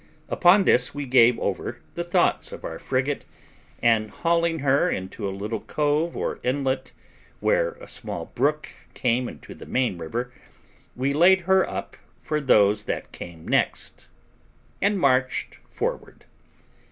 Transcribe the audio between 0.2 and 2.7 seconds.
Upon this we gave over the thoughts of